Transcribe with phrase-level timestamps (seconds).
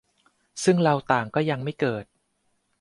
[0.63, 2.05] ซึ่งเราต่างก็ยังไม่เกิด